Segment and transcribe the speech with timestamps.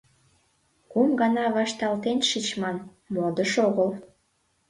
[0.91, 2.77] Кум гана вашталтен шичман—
[3.13, 3.89] модыш огыл!